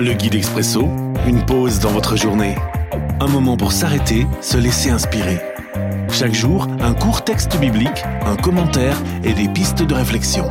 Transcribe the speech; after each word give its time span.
Le 0.00 0.12
guide 0.12 0.36
expresso, 0.36 0.82
une 1.26 1.44
pause 1.44 1.80
dans 1.80 1.90
votre 1.90 2.16
journée. 2.16 2.54
Un 3.18 3.26
moment 3.26 3.56
pour 3.56 3.72
s'arrêter, 3.72 4.28
se 4.40 4.56
laisser 4.56 4.90
inspirer. 4.90 5.40
Chaque 6.12 6.34
jour, 6.34 6.68
un 6.78 6.94
court 6.94 7.24
texte 7.24 7.58
biblique, 7.58 8.04
un 8.24 8.36
commentaire 8.36 8.96
et 9.24 9.32
des 9.32 9.48
pistes 9.48 9.82
de 9.82 9.94
réflexion. 9.94 10.44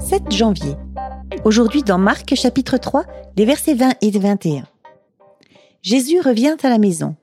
7 0.00 0.32
janvier. 0.32 0.74
Aujourd'hui 1.44 1.84
dans 1.84 1.98
Marc 1.98 2.34
chapitre 2.34 2.76
3, 2.76 3.04
les 3.36 3.44
versets 3.44 3.74
20 3.74 3.92
et 4.02 4.10
21. 4.10 4.64
Jésus 5.82 6.20
revient 6.20 6.56
à 6.60 6.70
la 6.70 6.78
maison. 6.78 7.14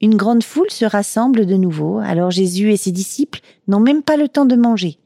Une 0.00 0.16
grande 0.16 0.42
foule 0.42 0.70
se 0.70 0.84
rassemble 0.84 1.46
de 1.46 1.54
nouveau, 1.54 1.98
alors 1.98 2.32
Jésus 2.32 2.72
et 2.72 2.76
ses 2.76 2.90
disciples 2.90 3.42
n'ont 3.68 3.78
même 3.78 4.02
pas 4.02 4.16
le 4.16 4.26
temps 4.26 4.46
de 4.46 4.56
manger. 4.56 4.98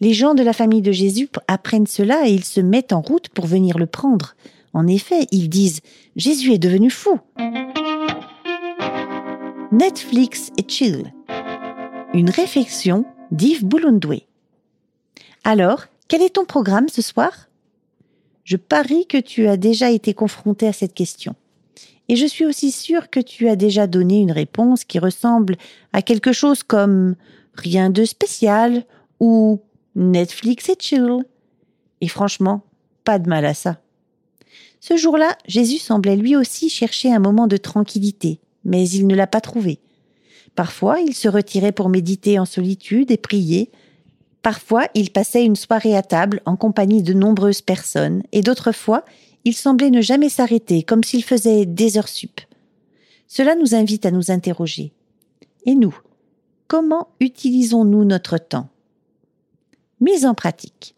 Les 0.00 0.14
gens 0.14 0.34
de 0.34 0.42
la 0.42 0.52
famille 0.52 0.82
de 0.82 0.90
Jésus 0.90 1.28
apprennent 1.46 1.86
cela 1.86 2.26
et 2.26 2.32
ils 2.32 2.44
se 2.44 2.60
mettent 2.60 2.92
en 2.92 3.02
route 3.02 3.28
pour 3.28 3.46
venir 3.46 3.78
le 3.78 3.86
prendre. 3.86 4.34
En 4.72 4.86
effet, 4.86 5.26
ils 5.30 5.48
disent 5.48 5.80
Jésus 6.16 6.52
est 6.52 6.58
devenu 6.58 6.90
fou. 6.90 7.18
Netflix 9.72 10.50
et 10.58 10.64
chill. 10.66 11.12
Une 12.14 12.30
réflexion 12.30 13.04
d'Yves 13.30 13.64
Boulondoué. 13.64 14.26
Alors, 15.44 15.84
quel 16.08 16.22
est 16.22 16.34
ton 16.34 16.44
programme 16.44 16.88
ce 16.88 17.02
soir? 17.02 17.48
Je 18.44 18.56
parie 18.56 19.06
que 19.06 19.18
tu 19.18 19.46
as 19.46 19.56
déjà 19.56 19.90
été 19.90 20.12
confronté 20.12 20.66
à 20.66 20.72
cette 20.72 20.94
question. 20.94 21.34
Et 22.08 22.16
je 22.16 22.26
suis 22.26 22.44
aussi 22.44 22.72
sûre 22.72 23.10
que 23.10 23.20
tu 23.20 23.48
as 23.48 23.54
déjà 23.54 23.86
donné 23.86 24.18
une 24.18 24.32
réponse 24.32 24.84
qui 24.84 24.98
ressemble 24.98 25.56
à 25.92 26.02
quelque 26.02 26.32
chose 26.32 26.64
comme 26.64 27.14
rien 27.54 27.90
de 27.90 28.04
spécial 28.04 28.84
ou 29.20 29.60
Netflix 29.94 30.68
et 30.68 30.76
chill. 30.78 31.18
Et 32.00 32.08
franchement, 32.08 32.62
pas 33.04 33.20
de 33.20 33.28
mal 33.28 33.44
à 33.44 33.54
ça. 33.54 33.80
Ce 34.80 34.96
jour-là, 34.96 35.36
Jésus 35.46 35.78
semblait 35.78 36.16
lui 36.16 36.36
aussi 36.36 36.70
chercher 36.70 37.12
un 37.12 37.18
moment 37.18 37.46
de 37.46 37.58
tranquillité, 37.58 38.40
mais 38.64 38.88
il 38.88 39.06
ne 39.06 39.14
l'a 39.14 39.26
pas 39.26 39.42
trouvé. 39.42 39.78
Parfois, 40.54 41.00
il 41.00 41.14
se 41.14 41.28
retirait 41.28 41.72
pour 41.72 41.90
méditer 41.90 42.38
en 42.38 42.46
solitude 42.46 43.10
et 43.10 43.18
prier. 43.18 43.70
Parfois, 44.42 44.88
il 44.94 45.10
passait 45.10 45.44
une 45.44 45.56
soirée 45.56 45.96
à 45.96 46.02
table 46.02 46.40
en 46.46 46.56
compagnie 46.56 47.02
de 47.02 47.12
nombreuses 47.12 47.60
personnes, 47.60 48.22
et 48.32 48.40
d'autres 48.40 48.72
fois, 48.72 49.04
il 49.44 49.54
semblait 49.54 49.90
ne 49.90 50.00
jamais 50.00 50.28
s'arrêter, 50.28 50.82
comme 50.82 51.04
s'il 51.04 51.24
faisait 51.24 51.66
des 51.66 51.98
heures 51.98 52.08
sup. 52.08 52.40
Cela 53.28 53.54
nous 53.54 53.74
invite 53.74 54.06
à 54.06 54.10
nous 54.10 54.30
interroger. 54.30 54.92
Et 55.66 55.74
nous, 55.74 55.96
comment 56.68 57.08
utilisons-nous 57.20 58.04
notre 58.04 58.38
temps? 58.38 58.68
Mise 60.00 60.24
en 60.24 60.34
pratique. 60.34 60.94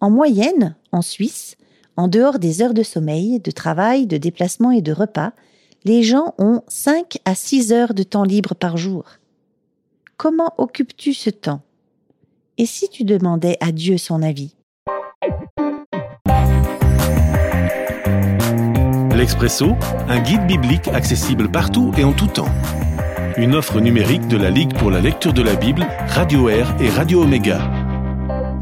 En 0.00 0.10
moyenne, 0.10 0.74
en 0.92 1.02
Suisse, 1.02 1.56
en 2.00 2.08
dehors 2.08 2.38
des 2.38 2.62
heures 2.62 2.72
de 2.72 2.82
sommeil, 2.82 3.40
de 3.40 3.50
travail, 3.50 4.06
de 4.06 4.16
déplacement 4.16 4.70
et 4.70 4.80
de 4.80 4.90
repas, 4.90 5.32
les 5.84 6.02
gens 6.02 6.34
ont 6.38 6.62
5 6.66 7.18
à 7.26 7.34
6 7.34 7.72
heures 7.74 7.92
de 7.92 8.02
temps 8.02 8.24
libre 8.24 8.54
par 8.54 8.78
jour. 8.78 9.04
Comment 10.16 10.54
occupes-tu 10.56 11.12
ce 11.12 11.28
temps? 11.28 11.60
Et 12.56 12.64
si 12.64 12.88
tu 12.88 13.04
demandais 13.04 13.58
à 13.60 13.70
Dieu 13.70 13.98
son 13.98 14.22
avis? 14.22 14.54
L'Expresso, 19.14 19.72
un 20.08 20.20
guide 20.20 20.46
biblique 20.46 20.88
accessible 20.88 21.50
partout 21.50 21.92
et 21.98 22.04
en 22.04 22.14
tout 22.14 22.28
temps. 22.28 22.48
Une 23.36 23.54
offre 23.54 23.78
numérique 23.78 24.26
de 24.26 24.38
la 24.38 24.48
Ligue 24.48 24.74
pour 24.78 24.90
la 24.90 25.02
lecture 25.02 25.34
de 25.34 25.42
la 25.42 25.54
Bible, 25.54 25.86
Radio 26.08 26.48
Air 26.48 26.74
et 26.80 26.88
Radio 26.88 27.22
Omega 27.24 27.79